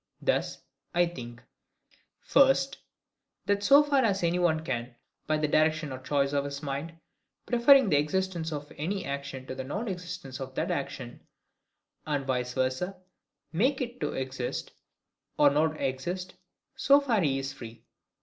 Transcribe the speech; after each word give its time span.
Thus, 0.19 0.57
I 0.95 1.05
think, 1.05 1.43
First, 2.21 2.79
That 3.45 3.61
so 3.61 3.83
far 3.83 4.03
as 4.03 4.23
any 4.23 4.39
one 4.39 4.65
can, 4.65 4.95
by 5.27 5.37
the 5.37 5.47
direction 5.47 5.91
or 5.91 5.99
choice 5.99 6.33
of 6.33 6.43
his 6.45 6.63
mind, 6.63 6.93
preferring 7.45 7.87
the 7.91 7.99
existence 7.99 8.51
of 8.51 8.73
any 8.79 9.05
action 9.05 9.45
to 9.45 9.53
the 9.53 9.63
non 9.63 9.87
existence 9.87 10.39
of 10.39 10.55
that 10.55 10.71
action, 10.71 11.27
and 12.07 12.25
vice 12.25 12.53
versa, 12.55 12.97
make 13.53 13.79
IT 13.79 13.99
to 13.99 14.13
exist 14.13 14.71
or 15.37 15.51
not 15.51 15.79
exist, 15.79 16.33
so 16.75 16.99
far 16.99 17.21
HE 17.21 17.37
is 17.37 17.53
free. 17.53 17.85